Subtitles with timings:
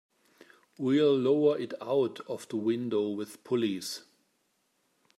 [0.79, 4.01] We'll lower it out of the window with pulleys.